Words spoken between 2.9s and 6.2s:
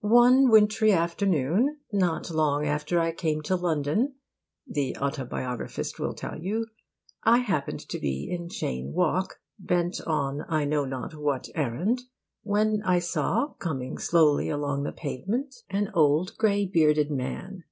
I came to London,' the autobiographist will